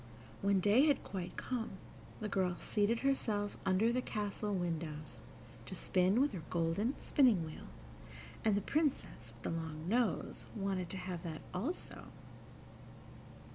When 0.41 0.59
day 0.59 0.87
had 0.87 1.03
quite 1.03 1.37
come, 1.37 1.73
the 2.21 2.27
girl 2.27 2.55
seated 2.57 3.01
herself 3.01 3.55
under 3.67 3.93
the 3.93 4.01
castle 4.01 4.51
windows, 4.55 5.19
to 5.67 5.75
spin 5.75 6.19
with 6.19 6.31
her 6.31 6.41
golden 6.49 6.95
spinning 6.97 7.45
wheel, 7.45 7.67
and 8.43 8.55
the 8.55 8.61
Princess 8.61 9.31
with 9.31 9.43
the 9.43 9.51
long 9.61 9.87
nose 9.87 10.47
wanted 10.55 10.89
to 10.89 10.97
have 10.97 11.21
that 11.21 11.43
also. 11.53 12.05